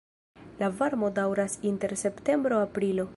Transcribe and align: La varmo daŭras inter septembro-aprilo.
La 0.61 0.69
varmo 0.79 1.11
daŭras 1.19 1.59
inter 1.73 1.95
septembro-aprilo. 2.05 3.07